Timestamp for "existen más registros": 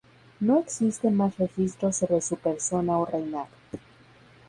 0.59-1.97